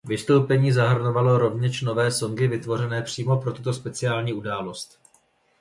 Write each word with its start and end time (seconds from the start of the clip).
Vystoupení 0.07 0.71
zahrnovalo 0.71 1.37
rovněž 1.37 1.81
nové 1.81 2.11
songy 2.11 2.47
vytvořené 2.47 3.01
přímo 3.01 3.37
pro 3.37 3.51
tuto 3.53 3.73
speciální 3.73 4.33
událost. 4.33 4.99